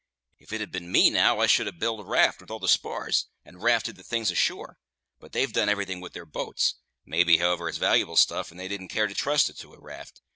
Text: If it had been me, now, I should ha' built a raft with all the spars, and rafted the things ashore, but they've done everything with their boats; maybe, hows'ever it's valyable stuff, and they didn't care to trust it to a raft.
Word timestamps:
If 0.39 0.51
it 0.51 0.61
had 0.61 0.71
been 0.71 0.91
me, 0.91 1.11
now, 1.11 1.37
I 1.41 1.45
should 1.45 1.67
ha' 1.71 1.77
built 1.77 1.99
a 1.99 2.03
raft 2.03 2.41
with 2.41 2.49
all 2.49 2.57
the 2.57 2.67
spars, 2.67 3.27
and 3.45 3.61
rafted 3.61 3.97
the 3.97 4.03
things 4.03 4.31
ashore, 4.31 4.79
but 5.19 5.31
they've 5.31 5.53
done 5.53 5.69
everything 5.69 6.01
with 6.01 6.13
their 6.13 6.25
boats; 6.25 6.73
maybe, 7.05 7.37
hows'ever 7.37 7.69
it's 7.69 7.77
valyable 7.77 8.17
stuff, 8.17 8.49
and 8.49 8.59
they 8.59 8.67
didn't 8.67 8.87
care 8.87 9.05
to 9.05 9.13
trust 9.13 9.51
it 9.51 9.57
to 9.59 9.75
a 9.75 9.79
raft. 9.79 10.23